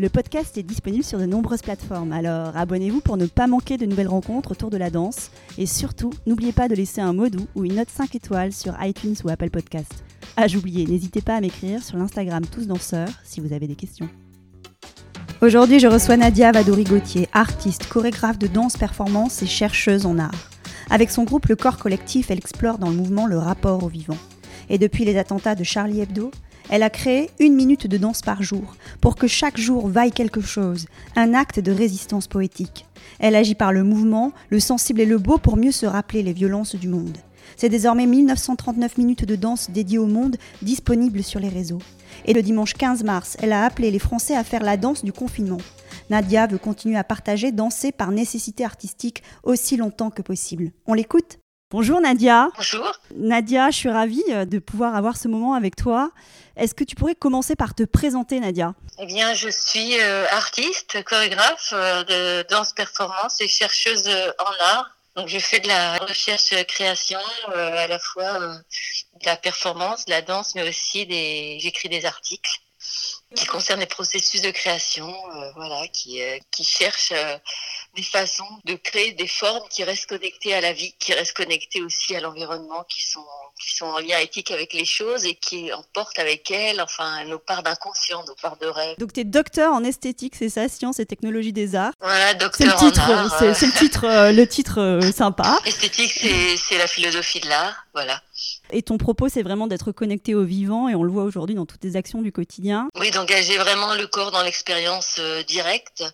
[0.00, 3.86] Le podcast est disponible sur de nombreuses plateformes, alors abonnez-vous pour ne pas manquer de
[3.86, 5.30] nouvelles rencontres autour de la danse.
[5.56, 8.74] Et surtout, n'oubliez pas de laisser un mot doux ou une note 5 étoiles sur
[8.82, 10.02] iTunes ou Apple Podcast.
[10.36, 14.08] Ah, j'oubliais, n'hésitez pas à m'écrire sur l'Instagram Tous Danseurs si vous avez des questions.
[15.40, 20.50] Aujourd'hui, je reçois Nadia Vadouri-Gauthier, artiste, chorégraphe de danse performance et chercheuse en art.
[20.90, 24.18] Avec son groupe Le Corps Collectif, elle explore dans le mouvement le rapport au vivant.
[24.70, 26.32] Et depuis les attentats de Charlie Hebdo,
[26.74, 30.40] elle a créé une minute de danse par jour, pour que chaque jour vaille quelque
[30.40, 32.86] chose, un acte de résistance poétique.
[33.20, 36.32] Elle agit par le mouvement, le sensible et le beau pour mieux se rappeler les
[36.32, 37.16] violences du monde.
[37.56, 41.78] C'est désormais 1939 minutes de danse dédiées au monde disponibles sur les réseaux.
[42.24, 45.12] Et le dimanche 15 mars, elle a appelé les Français à faire la danse du
[45.12, 45.60] confinement.
[46.10, 50.72] Nadia veut continuer à partager danser par nécessité artistique aussi longtemps que possible.
[50.86, 51.38] On l'écoute?
[51.70, 52.50] Bonjour Nadia.
[52.56, 52.92] Bonjour.
[53.16, 56.10] Nadia, je suis ravie euh, de pouvoir avoir ce moment avec toi.
[56.56, 58.74] Est-ce que tu pourrais commencer par te présenter, Nadia?
[58.98, 64.90] Eh bien, je suis euh, artiste, chorégraphe euh, de danse performance et chercheuse en art.
[65.16, 67.20] Donc, je fais de la recherche-création,
[67.54, 71.58] à la fois de la performance, de la danse, mais aussi des...
[71.60, 72.63] j'écris des articles
[73.34, 75.14] qui concernent les processus de création,
[75.54, 77.12] voilà, qui, qui cherchent
[77.94, 81.82] des façons de créer des formes qui restent connectées à la vie, qui restent connectées
[81.82, 83.26] aussi à l'environnement, qui sont
[83.60, 87.38] qui sont en lien éthique avec les choses et qui emportent avec elles enfin nos
[87.38, 88.96] parts d'inconscient, nos parts de rêve.
[88.98, 91.92] Donc tu es docteur en esthétique, c'est ça, sciences et technologies des arts?
[92.00, 95.58] Voilà, docteur c'est le titre, en C'est, le titre, euh, le titre euh, sympa.
[95.64, 98.20] Esthétique, c'est, c'est la philosophie de l'art, voilà.
[98.70, 101.66] Et ton propos, c'est vraiment d'être connecté au vivant, et on le voit aujourd'hui dans
[101.66, 102.88] toutes tes actions du quotidien.
[102.98, 106.04] Oui, d'engager vraiment le corps dans l'expérience euh, directe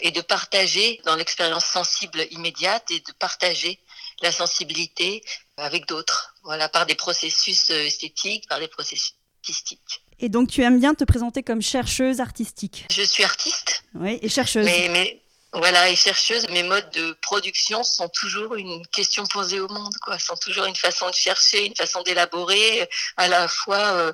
[0.00, 3.78] et de partager dans l'expérience sensible immédiate et de partager
[4.20, 5.22] la sensibilité
[5.56, 10.02] avec d'autres, voilà, par des processus euh, esthétiques, par des processus artistiques.
[10.18, 13.84] Et donc tu aimes bien te présenter comme chercheuse artistique Je suis artiste.
[13.94, 14.64] Oui, et chercheuse.
[14.64, 15.22] Mais, mais
[15.52, 20.18] voilà, et chercheuse, mes modes de production sont toujours une question posée au monde, quoi.
[20.18, 22.88] Sont toujours une façon de chercher, une façon d'élaborer
[23.18, 24.12] à la fois euh,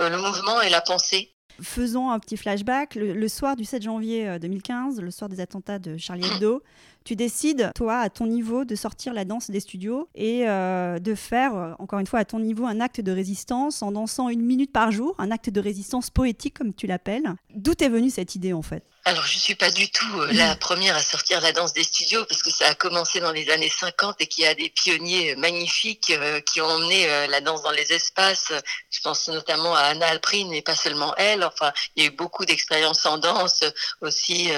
[0.00, 1.32] euh, le mouvement et la pensée.
[1.62, 2.96] Faisons un petit flashback.
[2.96, 6.60] Le, soir du 7 janvier 2015, le soir des attentats de Charlie Hebdo,
[7.08, 11.14] tu décides, toi, à ton niveau, de sortir la danse des studios et euh, de
[11.14, 14.42] faire, euh, encore une fois, à ton niveau, un acte de résistance en dansant une
[14.42, 17.34] minute par jour, un acte de résistance poétique, comme tu l'appelles.
[17.54, 18.84] D'où est venue cette idée, en fait?
[19.08, 22.24] Alors, je suis pas du tout euh, la première à sortir la danse des studios
[22.26, 25.34] parce que ça a commencé dans les années 50 et qu'il y a des pionniers
[25.36, 26.12] magnifiques
[26.46, 28.52] qui ont emmené la danse dans les espaces.
[28.90, 31.42] Je pense notamment à Anna Alprin, mais pas seulement elle.
[31.42, 33.64] Enfin, il y a eu beaucoup d'expériences en danse
[34.02, 34.50] aussi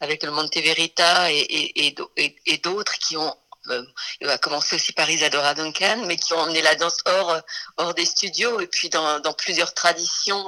[0.00, 1.92] avec le Monte Verita et
[2.46, 3.51] et, d'autres qui ont euh,
[4.20, 7.40] il va commencer aussi par Isadora Duncan, mais qui ont emmené la danse hors,
[7.76, 10.46] hors des studios et puis dans, dans plusieurs traditions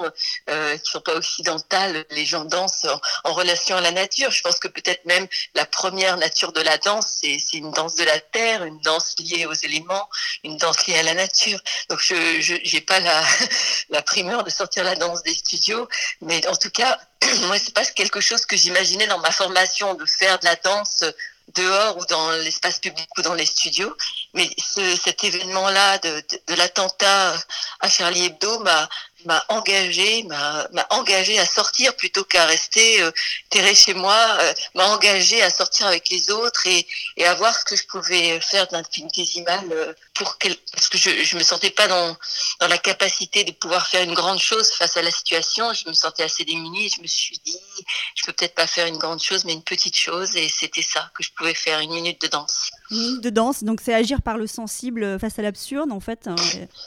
[0.51, 2.87] euh, qui sont pas occidentales, les gens dansent
[3.25, 4.31] en, relation à la nature.
[4.31, 7.95] Je pense que peut-être même la première nature de la danse, c'est, c'est une danse
[7.97, 10.09] de la terre, une danse liée aux éléments,
[10.43, 11.61] une danse liée à la nature.
[11.89, 13.23] Donc je, je j'ai pas la,
[13.91, 15.89] la primeur de sortir la danse des studios,
[16.21, 16.99] mais en tout cas,
[17.43, 21.05] moi c'est pas quelque chose que j'imaginais dans ma formation de faire de la danse
[21.55, 23.94] dehors ou dans l'espace public ou dans les studios.
[24.34, 27.34] Mais ce, cet événement-là de, de, de l'attentat
[27.81, 28.88] à Charlie Hebdo m'a
[29.25, 33.11] m'a engagé, m'a engagé à sortir plutôt qu'à rester euh,
[33.75, 36.87] chez moi, euh, m'a engagé à sortir avec les autres et,
[37.17, 41.25] et à voir ce que je pouvais faire d'infinitésimal euh, pour quel, parce que je,
[41.25, 42.17] je me sentais pas dans
[42.61, 45.73] dans la capacité de pouvoir faire une grande chose face à la situation.
[45.73, 46.88] Je me sentais assez démunie.
[46.88, 47.59] Je me suis dit,
[48.15, 51.11] je peux peut-être pas faire une grande chose, mais une petite chose, et c'était ça
[51.15, 52.71] que je pouvais faire, une minute de danse.
[52.91, 56.27] Minute de danse, donc c'est agir par le sensible face à l'absurde, en fait.
[56.27, 56.37] Hein,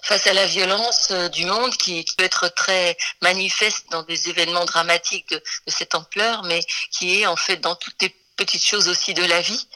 [0.03, 5.29] face à la violence du monde qui, peut être très manifeste dans des événements dramatiques
[5.29, 6.59] de, cette ampleur, mais
[6.91, 9.67] qui est en fait dans toutes les petites choses aussi de la vie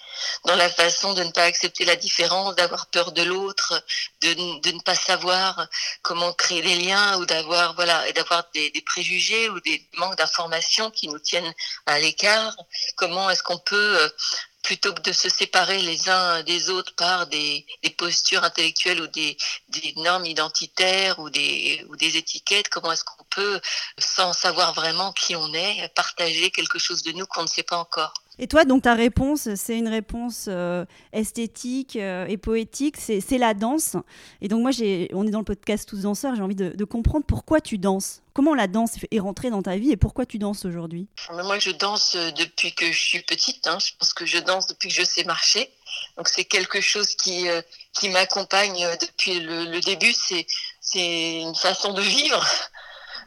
[0.45, 3.83] dans la façon de ne pas accepter la différence, d'avoir peur de l'autre,
[4.21, 5.67] de, de, ne pas savoir
[6.03, 10.17] comment créer des liens ou d'avoir voilà et d'avoir des, des, préjugés ou des manques
[10.17, 11.53] d'informations qui nous tiennent
[11.85, 12.55] à l'écart.
[12.95, 14.11] Comment est-ce qu'on peut
[14.61, 17.65] plutôt que de se séparer les uns des autres par des,
[17.97, 19.37] postures intellectuelles ou des,
[19.97, 23.59] normes identitaires ou des, étiquettes, comment est-ce qu'on peut,
[23.97, 27.77] sans savoir vraiment qui on est, partager quelque chose de nous qu'on ne sait pas
[27.77, 28.13] encore?
[28.39, 33.53] Et toi, donc ta réponse, c'est une réponse euh, esthétique euh, et poétique, c'est la
[33.53, 33.97] danse.
[34.41, 34.71] Et donc moi,
[35.13, 38.21] on est dans le podcast Tous danseurs, j'ai envie de, comprendre pourquoi tu danses.
[38.33, 41.07] Comment la danse est rentrée dans ta vie et pourquoi tu danses aujourd'hui?
[41.29, 43.67] Moi, je danse euh, depuis que je suis petite.
[43.67, 43.77] Hein.
[43.79, 45.69] Je pense que je danse depuis que je sais marcher.
[46.15, 47.47] Donc c'est quelque chose qui,
[47.91, 50.13] qui m'accompagne depuis le, le début.
[50.13, 52.41] C'est une façon de vivre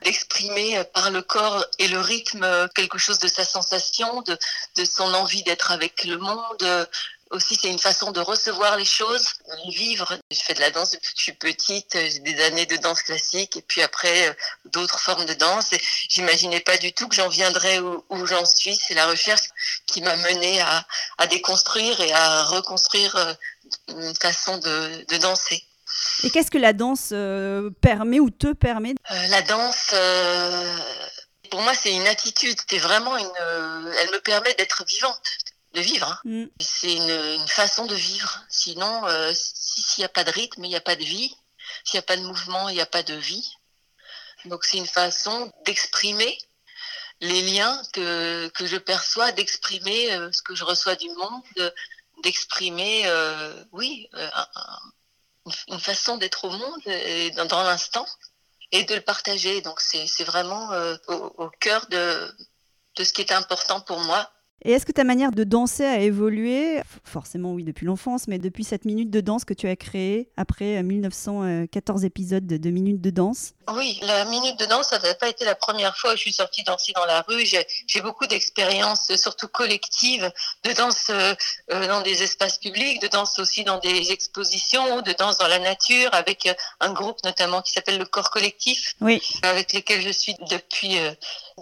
[0.05, 4.39] d'exprimer euh, par le corps et le rythme euh, quelque chose de sa sensation, de,
[4.85, 6.63] son envie d'être avec le monde.
[6.63, 6.87] Euh,
[7.31, 10.17] aussi, c'est une façon de recevoir les choses, de vivre.
[10.31, 13.03] Je fais de la danse depuis que je suis petite, j'ai des années de danse
[13.03, 14.37] classique et puis après
[14.67, 15.73] d'autres formes de danse.
[15.73, 18.77] Et j'imaginais pas du tout que j'en viendrais où, j'en suis.
[18.77, 19.49] C'est la recherche
[19.87, 23.37] qui m'a menée à, déconstruire et à reconstruire
[23.89, 25.65] une façon de danser.
[26.23, 30.79] Et qu'est-ce que la danse euh, permet ou te permet euh, La danse, euh,
[31.51, 32.57] pour moi, c'est une attitude.
[32.69, 33.33] C'est vraiment une.
[33.99, 35.29] elle me permet d'être vivante,
[35.75, 36.09] de vivre.
[36.09, 36.21] Hein.
[36.25, 36.45] Mm.
[36.61, 38.45] C'est une, façon de vivre.
[38.49, 39.03] Sinon,
[39.33, 41.35] s'il n'y a pas de rythme, il n'y a pas de vie.
[41.85, 43.53] S'il n'y a pas de mouvement, il n'y a pas de vie.
[44.47, 46.39] Donc, c'est une façon d'exprimer
[47.21, 51.73] les liens que, que je perçois, d'exprimer ce que je reçois du monde,
[52.23, 53.11] d'exprimer,
[53.73, 54.47] oui, un,
[55.69, 58.07] une façon d'être au monde et dans, l'instant
[58.73, 59.61] et de le partager.
[59.61, 62.35] Donc c'est vraiment euh, au, cœur de,
[62.97, 64.31] de ce qui est important pour moi
[64.67, 68.65] et est-ce que ta manière de danser a évolué Forcément oui, depuis l'enfance, mais depuis
[68.65, 73.11] cette minute de danse que tu as créée après 1914 euh, épisodes de, minutes de
[73.11, 73.53] danse?
[73.75, 76.33] Oui, la minute de danse, ça n'a pas été la première fois où je suis
[76.33, 77.45] sortie danser dans la rue.
[77.45, 80.33] J'ai beaucoup d'expériences, surtout collectives,
[80.65, 81.35] de danse euh,
[81.71, 85.59] euh, dans des espaces publics, de danse aussi dans des expositions, de danse dans la
[85.59, 86.49] nature, avec
[86.81, 89.21] un groupe notamment qui s'appelle le Corps Collectif, oui.
[89.43, 90.97] avec lequel je suis depuis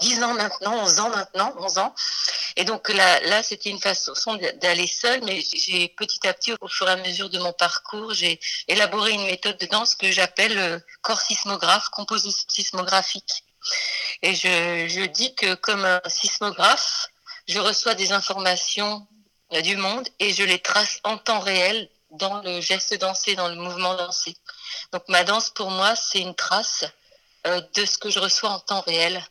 [0.00, 1.94] 10 ans maintenant, 11 ans maintenant, 11 ans.
[2.56, 6.68] Et donc là, là c'était une façon d'aller seule, mais j'ai petit à petit, au
[6.68, 10.58] fur et à mesure de mon parcours, j'ai élaboré une méthode de danse que j'appelle
[10.58, 13.44] euh, corps sismographe, composition sismographique.
[14.22, 17.08] Et je, je dis que comme un sismographe,
[17.48, 19.06] je reçois des informations
[19.52, 23.48] euh, du monde et je les trace en temps réel dans le geste dansé, dans
[23.48, 24.36] le mouvement dansé.
[24.92, 26.84] Donc ma danse pour moi, c'est une trace
[27.46, 29.22] euh, de ce que je reçois en temps réel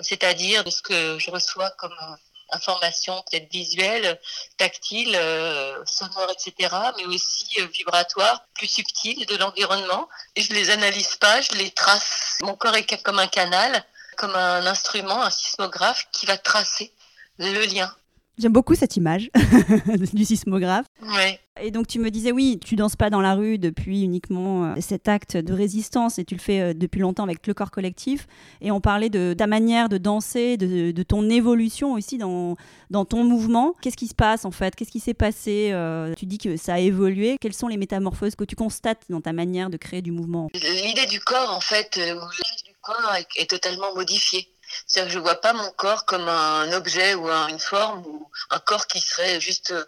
[0.00, 2.14] c'est-à-dire de ce que je reçois comme euh,
[2.52, 4.20] information peut-être visuelle,
[4.56, 10.08] tactile, euh, sonore, etc., mais aussi euh, vibratoire, plus subtile de l'environnement.
[10.36, 12.36] Et je les analyse pas, je les trace.
[12.42, 13.84] Mon corps est comme un canal,
[14.16, 16.92] comme un instrument, un sismographe qui va tracer
[17.38, 17.94] le lien
[18.38, 19.30] J'aime beaucoup cette image
[20.12, 20.86] du sismographe.
[21.02, 21.38] Ouais.
[21.60, 24.74] Et donc tu me disais oui, tu danses pas dans la rue depuis uniquement euh,
[24.80, 28.26] cet acte de résistance et tu le fais euh, depuis longtemps avec le corps collectif.
[28.62, 32.56] Et on parlait de ta manière de danser, de, ton évolution aussi dans,
[32.88, 33.74] dans ton mouvement.
[33.82, 34.74] Qu'est-ce qui se passe en fait?
[34.74, 37.36] Qu'est-ce qui s'est passé euh, Tu dis que ça a évolué.
[37.38, 40.48] Quelles sont les métamorphoses que tu constates dans ta manière de créer du mouvement?
[40.54, 44.51] L'idée du corps en fait, l'image du corps est totalement modifiée.
[44.86, 48.58] C'est-à-dire que je vois pas mon corps comme un objet ou une forme ou un
[48.58, 49.84] corps qui serait juste euh,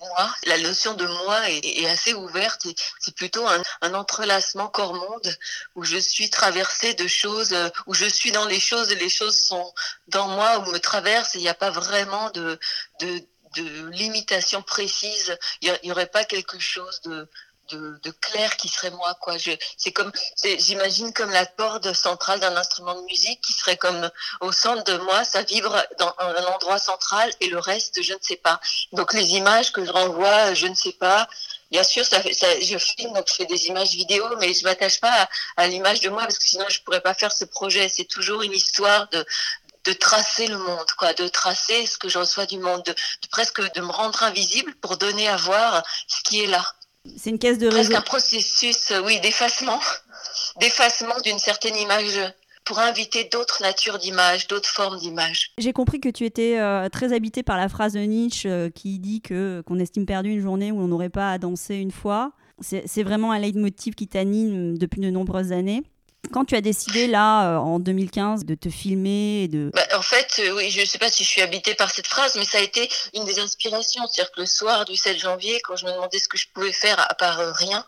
[0.00, 0.34] moi.
[0.46, 2.66] La notion de moi est, assez ouverte
[3.00, 5.36] c'est plutôt un, entrelacement corps-monde
[5.74, 9.08] où je suis traversée de choses, euh, où je suis dans les choses et les
[9.08, 9.72] choses sont
[10.08, 12.58] dans moi ou me traversent il n'y a pas vraiment de
[13.90, 15.36] limitation précise.
[15.62, 17.28] Il n'y aurait pas quelque chose de,
[17.70, 19.36] de, clair qui serait moi quoi.
[19.38, 20.12] Je c'est comme
[20.58, 24.96] j'imagine comme la corde centrale d'un instrument de musique qui serait comme au centre de
[24.98, 28.60] moi ça vibre dans un endroit central et le reste je ne sais pas.
[28.92, 31.28] Donc les images que je renvoie je ne sais pas.
[31.70, 35.00] Bien sûr ça, ça je filme donc je fais des images vidéo mais je m'attache
[35.00, 37.88] pas à, l'image de moi parce que sinon je pourrais pas faire ce projet.
[37.88, 39.24] C'est toujours une histoire de
[39.84, 43.28] de tracer le monde, quoi, de tracer ce que je reçois du monde, de, de
[43.30, 46.64] presque de me rendre invisible pour donner à voir ce qui est là.
[47.16, 49.78] C'est une caisse de Presque un processus, euh, oui, d'effacement,
[50.60, 52.18] d'effacement d'une certaine image
[52.64, 55.52] pour inviter d'autres natures d'images, d'autres formes d'images.
[55.58, 58.98] J'ai compris que tu étais euh, très habité par la phrase de Nietzsche euh, qui
[58.98, 62.32] dit que qu'on estime perdu une journée où on n'aurait pas à danser une fois.
[62.60, 65.82] C'est vraiment un leitmotiv qui t'anime depuis de nombreuses années.
[66.34, 69.70] Quand tu as décidé là, euh, en 2015, de te filmer de...
[69.72, 72.08] Bah, en fait, euh, oui, je ne sais pas si je suis habitée par cette
[72.08, 74.04] phrase, mais ça a été une des inspirations.
[74.08, 76.72] C'est-à-dire que le soir du 7 janvier, quand je me demandais ce que je pouvais
[76.72, 77.86] faire à part euh, rien,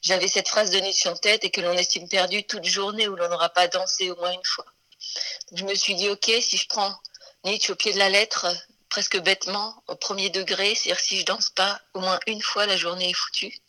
[0.00, 3.16] j'avais cette phrase de Nietzsche en tête et que l'on estime perdu toute journée où
[3.16, 4.66] l'on n'aura pas dansé au moins une fois.
[5.52, 6.94] je me suis dit, ok, si je prends
[7.42, 8.46] Nietzsche au pied de la lettre,
[8.90, 12.76] presque bêtement au premier degré, c'est-à-dire si je danse pas au moins une fois, la
[12.76, 13.60] journée est foutue.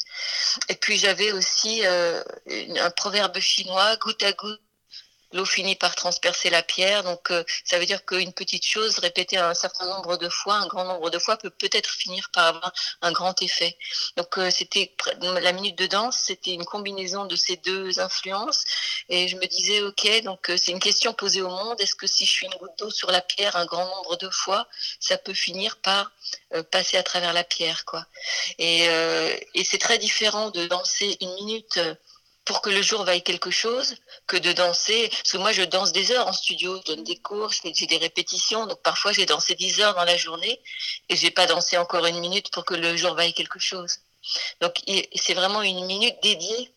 [0.69, 4.61] Et puis j'avais aussi euh, un proverbe chinois, goutte à goutte,
[5.33, 7.03] l'eau finit par transpercer la pierre.
[7.03, 10.67] Donc, euh, ça veut dire qu'une petite chose répétée un certain nombre de fois, un
[10.67, 13.77] grand nombre de fois, peut peut-être finir par avoir un grand effet.
[14.15, 18.63] Donc, euh, c'était la minute de danse, c'était une combinaison de ces deux influences.
[19.09, 21.81] Et je me disais, ok, donc euh, c'est une question posée au monde.
[21.81, 24.29] Est-ce que si je suis une goutte d'eau sur la pierre un grand nombre de
[24.29, 24.67] fois,
[24.99, 26.11] ça peut finir par
[26.71, 28.05] passer à travers la pierre, quoi.
[28.59, 28.85] Et,
[29.53, 31.79] et c'est très différent de danser une minute
[32.45, 33.95] pour que le jour vaille quelque chose
[34.27, 35.09] que de danser.
[35.09, 37.97] Parce que moi, je danse des heures en studio, je donne des cours, j'ai des
[37.97, 38.65] répétitions.
[38.65, 40.59] Donc parfois, j'ai dansé 10 heures dans la journée
[41.09, 43.99] et j'ai pas dansé encore une minute pour que le jour vaille quelque chose.
[44.61, 44.75] Donc
[45.15, 46.71] c'est vraiment une minute dédiée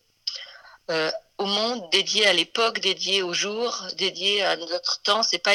[0.89, 5.21] euh, au monde, dédiée à l'époque, dédiée au jour, dédiée à notre temps.
[5.21, 5.51] C'est pas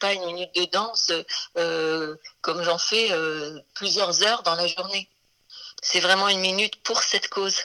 [0.00, 1.12] pas une minute de danse
[1.58, 5.08] euh, comme j'en fais euh, plusieurs heures dans la journée.
[5.82, 7.56] C'est vraiment une minute pour cette cause.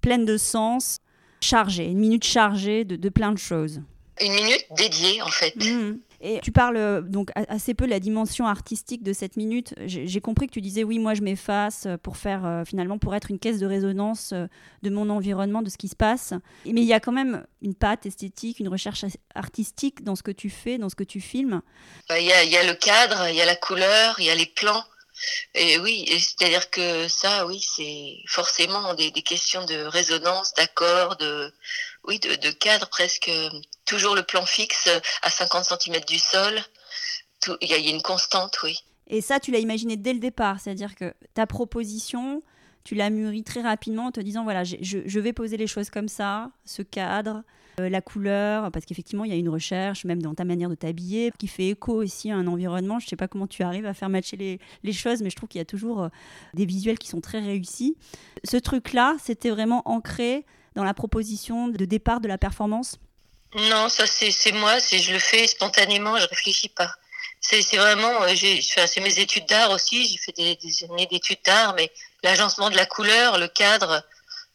[0.00, 0.98] Pleine de sens,
[1.40, 3.80] chargée, une minute chargée de, plein de choses.
[4.20, 5.54] Une minute dédiée en fait.
[5.56, 5.98] Mmh.
[6.20, 9.74] Et tu parles euh, donc assez peu de la dimension artistique de cette minute.
[9.86, 13.30] J'ai compris que tu disais oui, moi je m'efface pour faire euh, finalement pour être
[13.30, 14.46] une caisse de résonance euh,
[14.82, 16.34] de mon environnement, de ce qui se passe.
[16.66, 19.04] Mais il y a quand même une patte esthétique, une recherche
[19.36, 21.62] artistique dans ce que tu fais, dans ce que tu filmes.
[22.08, 24.34] Bah, il y, y, a le cadre, il y a la couleur, il y a
[24.34, 24.82] les plans.
[25.54, 31.52] Et oui, c'est-à-dire que ça, oui, c'est forcément des, questions de résonance, d'accord, de,
[32.04, 33.30] oui, de, cadre presque.
[33.84, 34.88] Toujours le plan fixe
[35.22, 36.60] à 50 cm du sol.
[37.60, 38.80] Il y, a une constante, oui.
[39.06, 42.42] Et ça, tu l'as imaginé dès le départ, c'est-à-dire que ta proposition,
[42.84, 46.08] tu l'as mûrie très rapidement en te disant voilà, je, vais poser les choses comme
[46.08, 47.42] ça, ce cadre,
[47.82, 51.32] la couleur, parce qu'effectivement, il y a une recherche, même dans ta manière de t'habiller,
[51.38, 52.98] qui fait écho aussi à un environnement.
[52.98, 55.48] Je ne sais pas comment tu arrives à faire matcher les, choses, mais je trouve
[55.48, 56.08] qu'il y a toujours euh,
[56.54, 57.96] des visuels qui sont très réussis.
[58.44, 60.44] Ce truc-là, c'était vraiment ancré
[60.74, 62.98] dans la proposition de départ de la performance?
[63.54, 66.90] Non, ça c'est moi, je le fais spontanément, je réfléchis pas.
[67.40, 71.90] C'est vraiment, euh, fait mes études d'art aussi, j'ai fait des années d'études d'art, mais
[72.22, 74.04] l'agencement de la couleur, le cadre,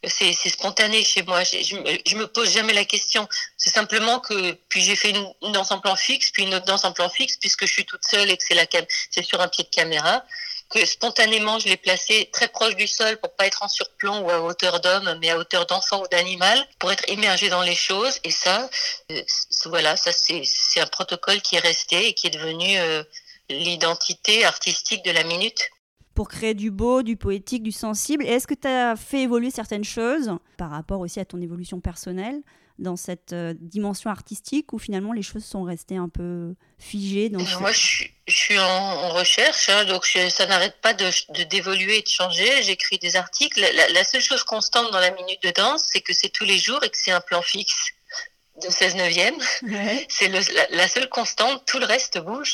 [0.08, 1.44] c'est spontané chez moi.
[1.44, 3.28] Je, je, me pose jamais la question.
[3.58, 6.86] C'est simplement que puis j'ai fait une, danse en plan fixe, puis une autre danse
[6.86, 8.66] en plan fixe, puisque je suis toute seule et que c'est la
[9.12, 10.24] c'est sur un pied de caméra,
[10.70, 14.30] que spontanément je l'ai placé très proche du sol pour pas être en surplomb ou
[14.30, 18.20] à hauteur d'homme, mais à hauteur d'enfant ou d'animal, pour être immergé dans les choses.
[18.24, 18.70] Et ça,
[19.12, 19.22] euh,
[19.66, 23.04] voilà, ça c'est un protocole qui est resté et qui est devenu euh,
[23.50, 25.62] l'identité artistique de la minute
[26.14, 28.26] pour créer du beau, du poétique, du sensible.
[28.26, 32.42] Est-ce que tu as fait évoluer certaines choses par rapport aussi à ton évolution personnelle
[32.80, 37.40] dans cette euh, dimension artistique ou finalement les choses sont restées un peu figées dans
[37.60, 41.10] Moi, je suis, en, recherche, hein, donc ça n'arrête pas de,
[41.46, 42.64] d'évoluer et de changer.
[42.64, 43.64] J'écris des articles.
[43.94, 46.84] La, seule chose constante dans la minute de danse, c'est que c'est tous les jours
[46.84, 47.92] et que c'est un plan fixe
[48.64, 49.36] de 16 neuvième.
[50.10, 50.40] C'est la,
[50.70, 51.64] la seule constante.
[51.66, 52.54] Tout le reste bouge.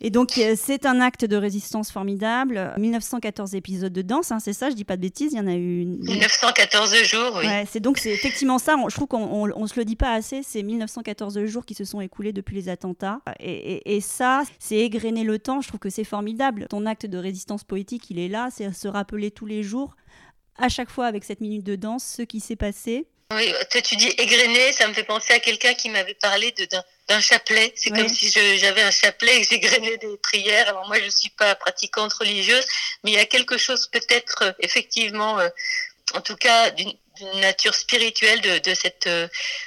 [0.00, 2.72] Et donc, c'est un acte de résistance formidable.
[2.78, 5.46] 1914 épisodes de danse, hein, c'est ça, je dis pas de bêtises, il y en
[5.46, 5.80] a eu...
[5.80, 5.98] Une...
[5.98, 7.46] 1914 jours, oui.
[7.66, 10.62] c'est donc c'est effectivement ça, je trouve qu'on on, se le dit pas assez, c'est
[10.62, 13.20] 1914 jours qui se sont écoulés depuis les attentats.
[13.40, 16.66] Et, et, ça, c'est égrener le temps, je trouve que c'est formidable.
[16.68, 19.96] Ton acte de résistance poétique, il est là, c'est se rappeler tous les jours,
[20.58, 23.06] à chaque fois avec cette minute de danse, ce qui s'est passé.
[23.32, 26.54] Oui, toi tu dis égrener, ça me fait penser à quelqu'un qui m'avait parlé
[27.08, 27.72] d'un chapelet.
[27.74, 30.68] C'est comme si j'avais un chapelet et que j'égrenais des prières.
[30.68, 32.64] Alors moi, je suis pas pratiquante religieuse,
[33.02, 35.48] mais il y a quelque chose peut-être euh, effectivement, euh,
[36.14, 36.92] en tout cas d'une
[37.40, 39.26] nature spirituelle de, de cette euh,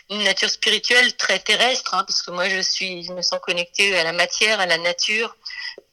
[0.10, 3.98] une nature spirituelle très terrestre, hein, parce que moi je suis, je me sens connectée
[4.00, 5.36] à la matière, à la nature.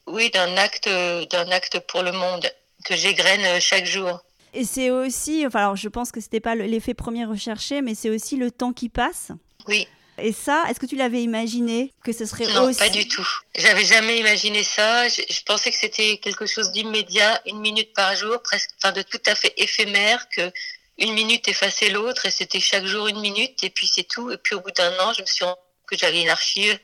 [0.05, 2.49] Oui, d'un acte, d'un acte pour le monde
[2.85, 4.21] que j'égrène chaque jour.
[4.57, 8.09] Et c'est aussi, enfin alors je pense que c'était pas l'effet premier recherché, mais c'est
[8.09, 9.31] aussi le temps qui passe.
[9.67, 9.87] Oui.
[10.17, 13.27] Et ça, est-ce que tu l'avais imaginé que ce serait non, pas du tout.
[13.53, 15.07] J'avais jamais imaginé ça.
[15.09, 19.21] Je, pensais que c'était quelque chose d'immédiat, une minute par jour, presque, enfin de tout
[19.27, 20.51] à fait éphémère, que
[20.97, 24.31] une minute effaçait l'autre et c'était chaque jour une minute et puis c'est tout.
[24.31, 26.79] Et puis au bout d'un an, je me suis rendu que j'avais une archive,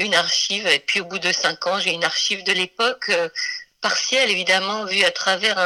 [0.00, 0.66] une archive.
[0.66, 3.08] Et puis au bout de cinq ans, j'ai une archive de l'époque.
[3.10, 3.28] Euh,
[3.84, 5.58] partiel, évidemment, vu à travers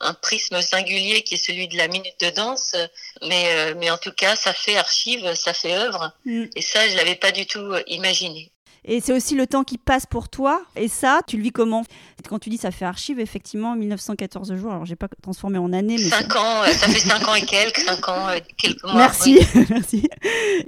[0.00, 2.76] un, prisme singulier qui est celui de la minute de danse.
[3.22, 6.12] Mais, euh, mais en tout cas, ça fait archive, ça fait œuvre.
[6.24, 6.44] Mm.
[6.54, 8.52] Et ça, je l'avais pas du tout imaginé.
[8.86, 10.62] Et c'est aussi le temps qui passe pour toi.
[10.76, 11.84] Et ça, tu le vis comment?
[12.28, 14.72] Quand tu dis ça fait archive, effectivement, 1914 jours.
[14.72, 15.96] Alors, j'ai pas transformé en année.
[15.98, 18.94] Mais 5 ans, euh, ça fait 5 ans et quelques, 5 ans, et quelques mois.
[18.94, 19.38] Merci,
[19.70, 20.08] merci.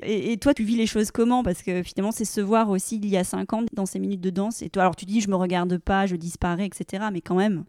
[0.02, 1.42] Et, toi, tu vis les choses comment?
[1.42, 4.22] Parce que finalement, c'est se voir aussi il y a 5 ans dans ces minutes
[4.22, 4.62] de danse.
[4.62, 7.04] Et toi, alors tu dis, je me regarde pas, je disparais, etc.
[7.12, 7.64] Mais quand même,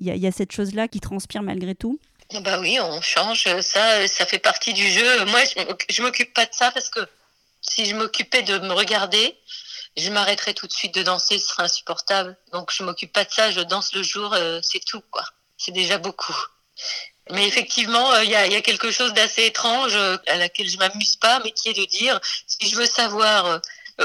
[0.00, 1.98] il y, y, a cette chose-là qui transpire malgré tout.
[2.42, 3.44] Bah oui, on change.
[3.60, 5.24] Ça, ça fait partie du jeu.
[5.26, 5.40] Moi,
[5.90, 7.00] je m'occupe pas de ça parce que
[7.60, 9.36] si je m'occupais de me regarder,
[9.96, 12.36] je m'arrêterais tout de suite de danser, ce serait insupportable.
[12.52, 15.24] Donc je m'occupe pas de ça, je danse le jour, euh, c'est tout quoi.
[15.56, 16.36] C'est déjà beaucoup.
[17.30, 20.68] Mais effectivement, euh, il y, a, y, a, quelque chose d'assez étrange euh, à laquelle
[20.68, 23.58] je m'amuse pas, mais qui est de dire si je veux savoir euh,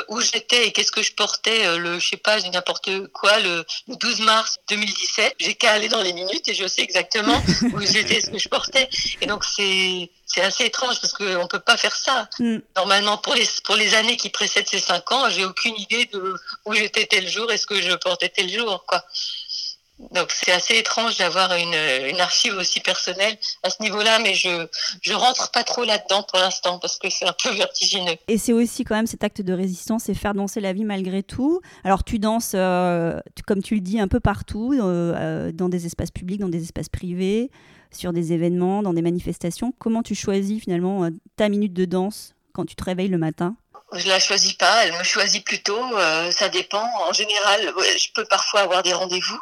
[0.09, 3.65] où j'étais et qu'est-ce que je portais euh, le, je sais pas, n'importe quoi, le,
[3.87, 5.35] 12 mars 2017.
[5.39, 7.41] J'ai qu'à aller dans les minutes et je sais exactement
[7.73, 8.89] où j'étais, ce que je portais.
[9.21, 12.27] Et donc c'est c'est assez étrange parce qu'on peut pas faire ça.
[12.39, 12.57] Mm.
[12.75, 16.35] Normalement, pour les pour les années qui précèdent ces cinq ans, j'ai aucune idée de
[16.65, 19.03] où j'étais tel jour et ce que je portais tel jour, quoi.
[20.11, 21.73] Donc c'est assez étrange d'avoir une,
[22.09, 24.67] une, archive aussi personnelle à ce niveau-là, mais je
[25.01, 28.15] je rentre pas trop là-dedans pour l'instant parce que c'est un peu vertigineux.
[28.27, 31.23] Et c'est aussi quand même cet acte de résistance et faire danser la vie malgré
[31.23, 31.61] tout.
[31.85, 35.85] Alors tu danses, euh, comme tu le dis, un peu partout, euh, euh, dans des
[35.85, 37.49] espaces publics, dans des espaces privés,
[37.89, 39.73] sur des événements, dans des manifestations.
[39.79, 43.55] Comment tu choisis finalement ta minute de danse quand tu te réveilles le matin?
[43.93, 45.79] Je la choisis pas, elle me choisit plutôt.
[46.31, 46.85] ça dépend.
[47.07, 49.39] En général, je peux parfois avoir des rendez-vous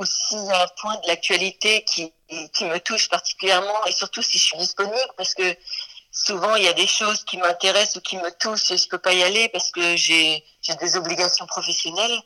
[0.00, 2.12] aussi un point de l'actualité qui,
[2.52, 5.56] qui me touche particulièrement et surtout si je suis disponible parce que
[6.10, 8.98] souvent il y a des choses qui m'intéressent ou qui me touchent et je peux
[8.98, 12.18] pas y aller parce que j'ai j'ai des obligations professionnelles.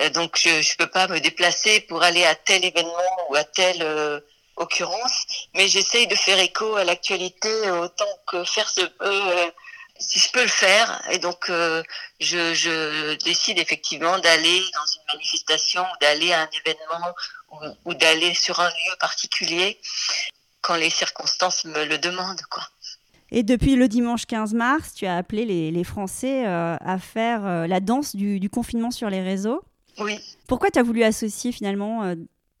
[0.00, 3.44] Euh, donc je je peux pas me déplacer pour aller à tel événement ou à
[3.44, 4.20] telle euh,
[4.56, 5.16] occurrence.
[5.54, 9.50] Mais j'essaye de faire écho à l'actualité autant que faire se peut euh,
[10.00, 11.02] si je peux le faire.
[11.10, 11.82] Et donc, euh,
[12.18, 17.14] je, je, décide effectivement d'aller dans une manifestation, d'aller à un événement
[17.52, 19.78] ou, ou d'aller sur un lieu particulier
[20.62, 22.42] quand les circonstances me le demandent.
[22.50, 22.62] Quoi.
[23.30, 27.46] Et depuis le dimanche 15 mars, tu as appelé les, les Français euh, à faire
[27.46, 29.62] euh, la danse du, du, confinement sur les réseaux.
[29.98, 30.18] Oui.
[30.48, 32.14] Pourquoi tu as voulu associer finalement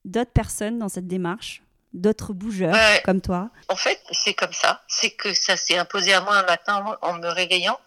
[0.04, 1.62] d'autres personnes dans cette démarche?
[1.92, 4.82] D'autres bougeurs comme toi En fait, c'est comme ça.
[4.88, 7.78] C'est que ça s'est imposé à moi un matin en me réveillant.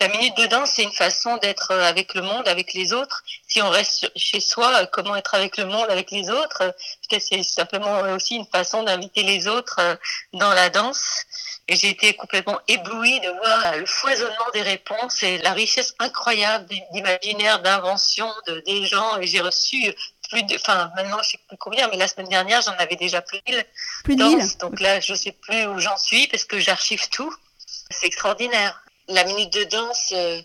[0.00, 3.22] La minute de danse, c'est une façon d'être avec le monde, avec les autres.
[3.48, 6.74] Si on reste chez soi, comment être avec le monde, avec les autres?
[7.10, 9.96] C'est simplement aussi une façon d'inviter les autres euh,
[10.32, 11.24] dans la danse.
[11.68, 16.66] Et j'ai été complètement éblouie de voir le foisonnement des réponses et la richesse incroyable
[16.92, 19.18] d'imaginaire, d'invention de, des gens.
[19.18, 19.94] Et j'ai reçu
[20.32, 23.20] plus de, enfin, maintenant, je sais plus combien, mais la semaine dernière, j'en avais déjà
[23.20, 23.62] plus de
[24.02, 27.32] Plus de Donc là, je sais plus où j'en suis parce que j'archive tout.
[27.90, 28.82] C'est extraordinaire.
[29.08, 30.40] La minute de danse, euh,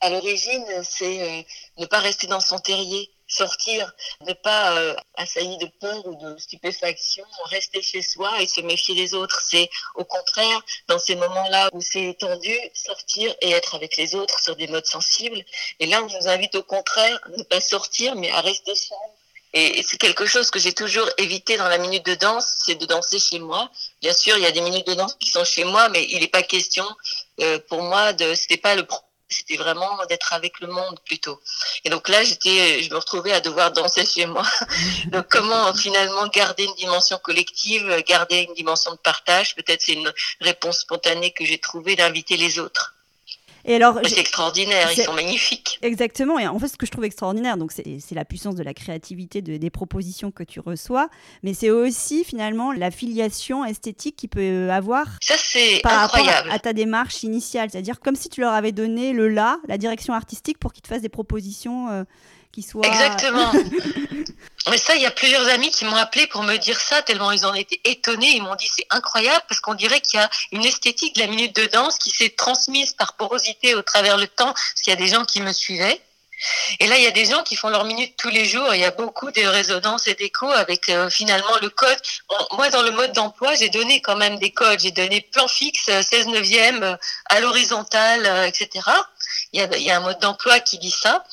[0.00, 1.42] à l'origine, c'est euh,
[1.78, 3.90] ne pas rester dans son terrier, sortir,
[4.26, 8.94] ne pas euh, assaillir de peur ou de stupéfaction, rester chez soi et se méfier
[8.94, 9.40] des autres.
[9.48, 14.38] C'est au contraire, dans ces moments-là où c'est tendu, sortir et être avec les autres
[14.40, 15.42] sur des modes sensibles.
[15.78, 18.98] Et là, on nous invite au contraire à ne pas sortir, mais à rester seul
[19.52, 22.86] et c'est quelque chose que j'ai toujours évité dans la minute de danse, c'est de
[22.86, 23.70] danser chez moi.
[24.00, 26.20] Bien sûr, il y a des minutes de danse qui sont chez moi, mais il
[26.20, 26.84] n'est pas question
[27.40, 28.34] euh, pour moi de.
[28.34, 28.86] C'était pas le
[29.30, 31.40] c'était vraiment d'être avec le monde plutôt.
[31.84, 34.44] Et donc là, j'étais, je me retrouvais à devoir danser chez moi.
[35.06, 39.54] donc comment finalement garder une dimension collective, garder une dimension de partage?
[39.54, 42.89] Peut-être c'est une réponse spontanée que j'ai trouvée d'inviter les autres.
[43.64, 45.78] Et alors, c'est extraordinaire, ils sont magnifiques.
[45.82, 46.38] Exactement.
[46.38, 49.42] Et en fait, ce que je trouve extraordinaire, donc c'est la puissance de la créativité
[49.42, 51.08] de, des propositions que tu reçois,
[51.42, 55.06] mais c'est aussi finalement la filiation esthétique qui peut avoir.
[55.20, 56.50] Ça, c'est incroyable.
[56.50, 60.14] à, ta démarche initiale, c'est-à-dire comme si tu leur avais donné le là, la direction
[60.14, 61.88] artistique, pour qu'ils te fassent des propositions.
[61.90, 62.04] Euh,
[62.52, 62.66] qui.
[62.82, 63.52] Exactement.
[64.70, 67.32] Mais ça, il y a plusieurs amis qui m'ont appelé pour me dire ça, tellement
[67.32, 68.36] ils en étaient étonnés.
[68.36, 71.26] Ils m'ont dit c'est incroyable parce qu'on dirait qu'il y a une esthétique de la
[71.26, 74.96] minute de danse qui s'est transmise par porosité au travers le temps, parce qu'il y
[74.96, 76.00] a des gens qui me suivaient.
[76.78, 78.74] Et là, il y a des gens qui font leur minute tous les jours.
[78.74, 81.98] Il y a beaucoup de résonances et d'échos avec euh, finalement le code.
[82.52, 84.80] Moi, dans le mode d'emploi, j'ai donné quand même des codes.
[84.80, 86.96] J'ai donné plan fixe, 16 neuvième, euh,
[87.28, 88.88] à l'horizontale, euh, etc.
[89.52, 91.24] Il y, a, il y a un mode d'emploi qui dit ça.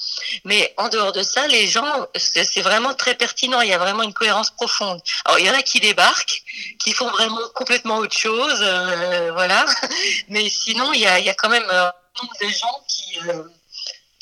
[0.44, 3.62] Mais en dehors de ça, les gens, c'est vraiment très pertinent.
[3.62, 5.02] Il y a vraiment une cohérence profonde.
[5.26, 6.42] Alors, il y en a qui débarquent,
[6.80, 8.60] qui font vraiment complètement autre chose.
[9.34, 9.66] voilà.
[10.30, 13.20] Mais sinon, il y a, il y a quand même un nombre de gens qui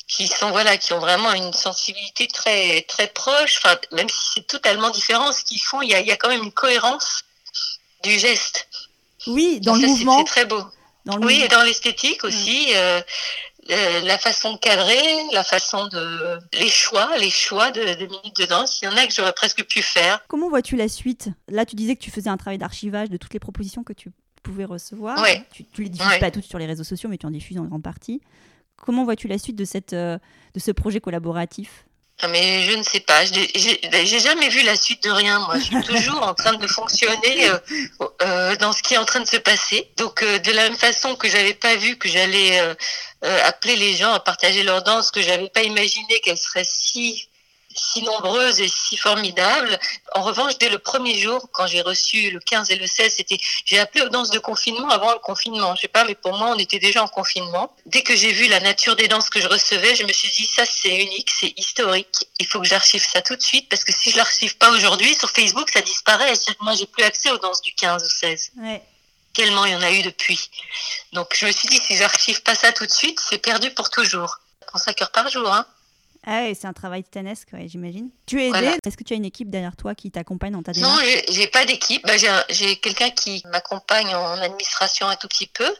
[0.08, 4.46] qui sont voilà qui ont vraiment une sensibilité très très proche enfin même si c'est
[4.46, 7.24] totalement différent ce qu'ils font il y a, y a quand même une cohérence
[8.04, 8.68] du geste
[9.26, 10.64] oui dans le mouvement c'est très beau
[11.06, 12.74] dans le Oui, et dans l'esthétique aussi.
[12.74, 13.00] Euh,
[13.68, 18.80] la façon de cadrer, la façon de les choix, les choix de, minutes de danse,
[18.80, 20.20] il y en a que j'aurais presque pu faire.
[20.28, 21.30] Comment vois-tu la suite?
[21.48, 24.10] Là, tu disais que tu faisais un travail d'archivage de toutes les propositions que tu
[24.44, 25.20] pouvais recevoir.
[25.52, 27.64] Tu, tu les diffuses pas toutes sur les réseaux sociaux, mais tu en diffuses en
[27.64, 28.20] grande partie.
[28.76, 30.20] Comment vois-tu la suite de cette de
[30.56, 31.86] ce projet collaboratif?
[32.22, 33.24] Ah, mais je ne sais pas.
[33.26, 35.38] J'ai jamais vu la suite de rien.
[35.40, 37.58] Moi, je suis toujours en train de fonctionner euh,
[38.22, 39.90] euh, dans ce qui est en train de se passer.
[39.98, 42.58] Donc, euh, de la même façon que j'avais pas vu que j'allais
[43.22, 47.28] appeler les gens à partager leur danse, que j'avais pas imaginé qu'elle serait si
[47.76, 49.78] si nombreuses et si formidables.
[50.14, 53.38] En revanche, dès le premier jour, quand j'ai reçu le 15 et le 16, c'était,
[53.64, 55.74] j'ai appelé aux danses de confinement avant le confinement.
[55.74, 57.74] Je sais pas, mais pour moi, on était déjà en confinement.
[57.86, 60.46] Dès que j'ai vu la nature des danses que je recevais, je me suis dit,
[60.46, 62.28] ça, c'est unique, c'est historique.
[62.38, 65.14] Il faut que j'archive ça tout de suite parce que si je l'archive pas aujourd'hui,
[65.14, 66.32] sur Facebook, ça disparaît.
[66.60, 68.52] Moi, j'ai plus accès aux danses du 15 ou 16.
[68.58, 68.82] Ouais
[69.36, 70.50] tellement il y en a eu depuis.
[71.12, 73.90] Donc je me suis dit, si j'archive pas ça tout de suite, c'est perdu pour
[73.90, 74.38] toujours.
[74.66, 75.52] Prends 5 heures par jour.
[75.52, 75.66] Hein.
[76.28, 78.10] Ah ouais, c'est un travail titanesque, j'imagine.
[78.26, 80.72] Tu es aidé Est-ce que tu as une équipe derrière toi qui t'accompagne dans ta
[80.72, 82.04] démarche Non, j'ai pas d'équipe.
[82.04, 82.14] Bah,
[82.48, 85.72] j'ai quelqu'un qui m'accompagne en administration un tout petit peu.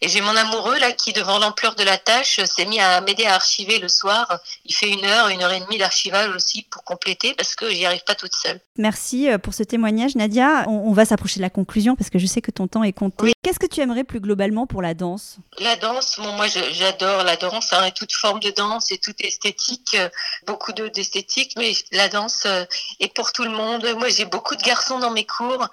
[0.00, 3.24] Et j'ai mon amoureux là qui, devant l'ampleur de la tâche, s'est mis à m'aider
[3.24, 4.40] à archiver le soir.
[4.64, 7.86] Il fait une heure, une heure et demie d'archivage aussi pour compléter parce que j'y
[7.86, 8.60] arrive pas toute seule.
[8.76, 10.64] Merci euh, pour ce témoignage, Nadia.
[10.68, 13.32] On, va s'approcher de la conclusion parce que je sais que ton temps est compté.
[13.42, 15.36] Qu'est-ce que tu aimerais plus globalement pour la danse?
[15.58, 19.83] La danse, bon, moi j'adore la danse, hein, toute forme de danse et toute esthétique
[19.94, 20.08] euh,
[20.46, 22.64] beaucoup d'esthétique, mais la danse euh,
[23.00, 23.86] est pour tout le monde.
[23.98, 25.68] Moi, j'ai beaucoup de garçons dans mes cours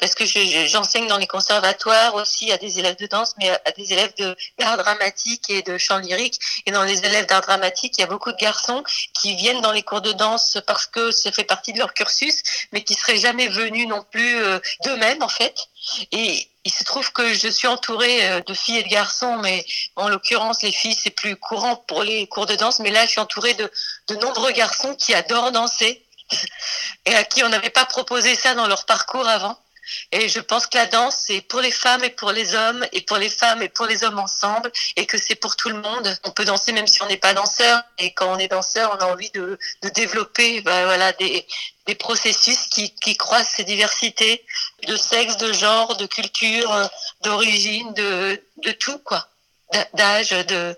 [0.00, 3.92] parce que j'enseigne dans les conservatoires aussi à des élèves de danse, mais à des
[3.92, 4.12] élèves
[4.58, 6.38] d'art dramatique et de chant lyrique.
[6.66, 8.82] Et dans les élèves d'art dramatique, il y a beaucoup de garçons
[9.14, 12.42] qui viennent dans les cours de danse parce que ça fait partie de leur cursus,
[12.72, 15.68] mais qui seraient jamais venus non plus euh, d'eux-mêmes en fait.
[16.12, 19.64] Et il se trouve que je suis entourée euh, de filles et de garçons, mais
[19.96, 22.78] en l'occurrence, les filles, c'est plus courant pour les cours de danse.
[22.80, 23.70] Mais là, je suis entourée de,
[24.08, 26.04] de nombreux garçons qui adorent danser
[27.06, 29.58] et à qui on n'avait pas proposé ça dans leur parcours avant.
[30.12, 33.00] Et je pense que la danse, c'est pour les femmes et pour les hommes, et
[33.02, 36.16] pour les femmes et pour les hommes ensemble, et que c'est pour tout le monde.
[36.24, 39.02] On peut danser même si on n'est pas danseur, et quand on est danseur, on
[39.02, 39.58] a envie de,
[39.94, 41.46] développer ben, voilà, des,
[41.98, 44.44] processus qui, qui croisent ces diversités
[44.86, 46.90] de sexe, de genre, de culture,
[47.22, 49.28] d'origine, de, de tout, quoi.
[49.94, 50.76] D'âge, de,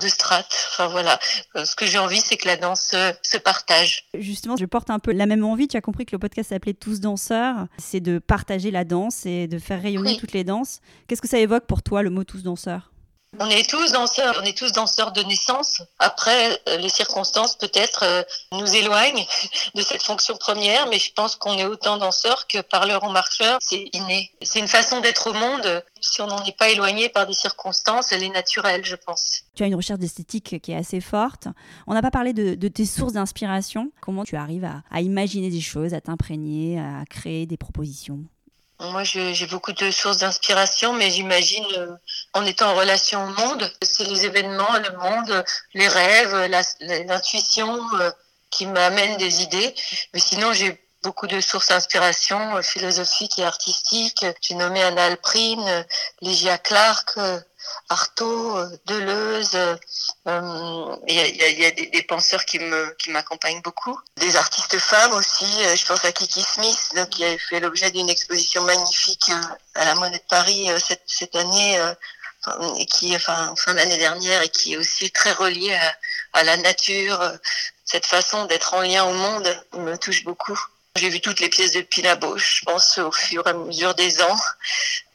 [0.00, 0.68] de strates.
[0.72, 1.18] Enfin voilà,
[1.56, 4.04] euh, ce que j'ai envie, c'est que la danse euh, se partage.
[4.14, 5.68] Justement, je porte un peu la même envie.
[5.68, 7.66] Tu as compris que le podcast s'appelait Tous danseurs.
[7.78, 10.80] C'est de partager la danse et de faire rayonner toutes les danses.
[11.06, 12.93] Qu'est-ce que ça évoque pour toi le mot Tous danseurs?
[13.40, 15.82] On est tous danseurs, on est tous danseurs de naissance.
[15.98, 19.26] Après, euh, les circonstances peut-être euh, nous éloignent
[19.74, 23.58] de cette fonction première, mais je pense qu'on est autant danseurs que parleurs ou marcheurs.
[23.60, 24.30] C'est inné.
[24.42, 25.84] C'est une façon d'être au monde.
[26.00, 29.42] Si on n'en est pas éloigné par des circonstances, elle est naturelle, je pense.
[29.54, 31.48] Tu as une recherche d'esthétique qui est assez forte.
[31.86, 33.90] On n'a pas parlé de, tes sources d'inspiration.
[34.00, 38.24] Comment tu arrives à imaginer des choses, à t'imprégner, à créer des propositions?
[38.90, 41.96] Moi, j'ai beaucoup de sources d'inspiration, mais j'imagine euh,
[42.32, 45.44] en étant en relation au monde, c'est les événements, le monde,
[45.74, 46.50] les rêves,
[47.06, 48.10] l'intuition euh,
[48.50, 49.74] qui m'amènent des idées.
[50.12, 54.24] Mais sinon, j'ai beaucoup de sources d'inspiration euh, philosophiques et artistiques.
[54.40, 55.86] J'ai nommé Anna Alprine,
[56.20, 57.18] Ligia Clark,
[57.88, 59.58] Artaud, Deleuze.
[60.26, 63.98] Il y a, des, penseurs qui me qui m'accompagnent beaucoup.
[64.16, 65.46] Des artistes femmes aussi.
[65.46, 69.30] Je pense à Kiki Smith, donc, qui a fait l'objet d'une exposition magnifique
[69.74, 71.78] à la Monnaie de Paris cette, cette année
[72.90, 75.78] qui, enfin, fin d'année dernière, et qui est aussi très reliée
[76.32, 77.32] à, la nature.
[77.84, 80.58] Cette façon d'être en lien au monde me touche beaucoup.
[80.96, 83.94] J'ai vu toutes les pièces de Pina Bausch, je pense, au fur et à mesure
[83.94, 84.38] des ans.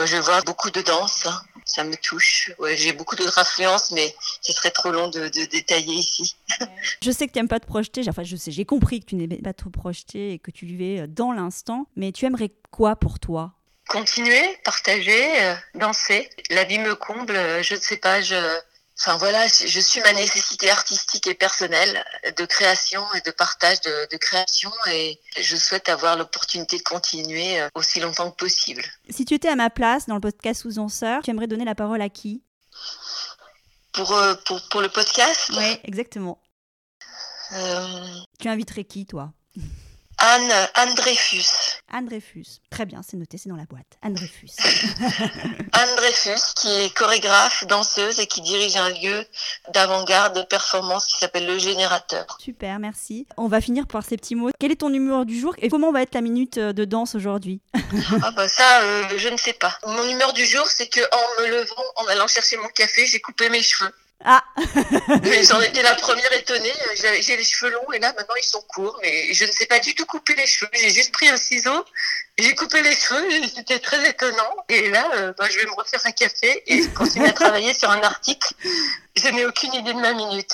[0.04, 1.28] Je vois beaucoup de danse.
[1.70, 2.52] Ça me touche.
[2.58, 6.36] Ouais, j'ai beaucoup d'autres influences, mais ce serait trop long de, détailler ici.
[7.04, 9.16] Je sais que tu n'aimes pas te projeter, enfin je sais, j'ai compris que tu
[9.16, 13.20] n'aimais pas te projeter et que tu vivais dans l'instant, mais tu aimerais quoi pour
[13.20, 13.54] toi?
[13.88, 16.30] Continuer, partager, euh, danser.
[16.50, 18.36] La vie me comble, je ne sais pas, je
[19.00, 22.04] Enfin voilà, je suis ma nécessité artistique et personnelle
[22.36, 27.70] de création et de partage de, création et je souhaite avoir l'opportunité de continuer euh,
[27.76, 28.84] aussi longtemps que possible.
[29.10, 31.76] Si tu étais à ma place dans le podcast Sous Anseur, tu aimerais donner la
[31.76, 32.44] parole à qui?
[33.94, 35.50] Pour, euh, pour, pour, le podcast?
[35.56, 36.42] Oui, exactement.
[37.54, 38.20] Euh...
[38.38, 39.32] Tu inviterais qui, toi?
[40.22, 41.80] Anne, Anne Dreyfus.
[41.92, 42.60] Anne Dreyfus.
[42.70, 43.98] Très bien, c'est noté, c'est dans la boîte.
[44.02, 44.52] Anne Dreyfus.
[45.72, 49.26] Anne Dreyfus, qui est chorégraphe, danseuse et qui dirige un lieu
[49.74, 52.26] d'avant-garde de performance qui s'appelle Le Générateur.
[52.40, 53.28] Super, merci.
[53.38, 54.50] On va finir par ces petits mots.
[54.60, 57.16] Quel est ton humeur du jour et comment va être la minute euh, de danse
[57.16, 57.62] aujourd'hui?
[58.22, 59.78] Ah bah ça, euh, je ne sais pas.
[59.86, 63.22] Mon humeur du jour, c'est que en me levant, en allant chercher mon café, j'ai
[63.22, 63.92] coupé mes cheveux.
[64.26, 64.44] Ah
[65.24, 66.74] Mais J'en étais la première étonnée.
[67.22, 69.00] J'ai les cheveux longs et là maintenant ils sont courts.
[69.02, 70.70] Mais je ne sais pas du tout couper les cheveux.
[70.74, 71.86] J'ai juste pris un ciseau,
[72.38, 73.26] j'ai coupé les cheveux.
[73.56, 74.56] C'était très étonnant.
[74.68, 77.90] Et là, euh, bah, je vais me refaire un café et continuer à travailler sur
[77.92, 78.54] un article.
[79.16, 80.54] Je n'ai aucune idée de ma minute.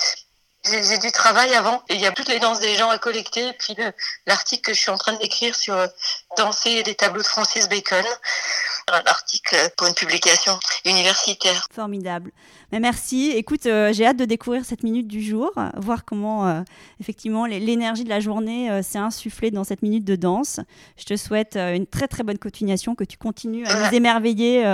[0.68, 3.48] J'ai du travail avant et il y a toutes les danses des gens à collecter.
[3.48, 3.92] Et puis le-
[4.26, 5.86] l'article que je suis en train d'écrire sur euh,
[6.36, 8.04] danser les tableaux de Francis Bacon.
[8.88, 11.66] Un article pour une publication universitaire.
[11.74, 12.30] Formidable.
[12.72, 13.30] Mais merci.
[13.30, 16.62] Écoute, euh, j'ai hâte de découvrir cette minute du jour, voir comment euh,
[17.00, 20.60] effectivement l'é- l'énergie de la journée euh, s'est insufflée dans cette minute de danse.
[20.96, 24.64] Je te souhaite une très très bonne continuation, que tu continues à nous émerveiller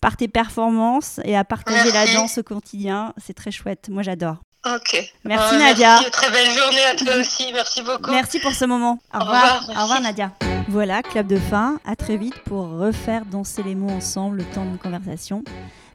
[0.00, 3.12] par tes performances et à partager la danse au quotidien.
[3.16, 3.88] C'est très chouette.
[3.90, 4.36] Moi, j'adore.
[4.66, 5.12] Ok.
[5.24, 5.94] Merci, Nadia.
[6.00, 6.10] Merci.
[6.10, 7.52] Très belle journée à toi aussi.
[7.52, 8.10] Merci beaucoup.
[8.10, 8.98] Merci pour ce moment.
[9.14, 9.60] Au Au revoir.
[9.60, 10.32] revoir, Au revoir, Nadia.
[10.68, 11.78] Voilà, club de fin.
[11.84, 15.44] À très vite pour refaire danser les mots ensemble le temps d'une conversation.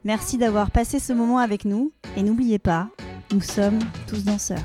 [0.04, 1.92] Merci d'avoir passé ce moment avec nous.
[2.18, 2.90] Et n'oubliez pas,
[3.32, 4.64] nous sommes tous danseurs.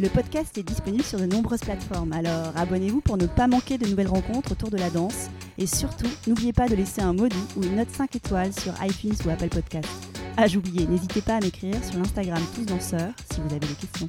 [0.00, 3.86] Le podcast est disponible sur de nombreuses plateformes, alors abonnez-vous pour ne pas manquer de
[3.86, 5.28] nouvelles rencontres autour de la danse.
[5.58, 9.14] Et surtout, n'oubliez pas de laisser un mot ou une note 5 étoiles sur iTunes
[9.24, 9.88] ou Apple Podcast.
[10.36, 14.08] Ah, j'oubliais, n'hésitez pas à m'écrire sur l'Instagram Tous Danseurs si vous avez des questions.